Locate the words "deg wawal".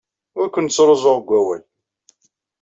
1.19-1.63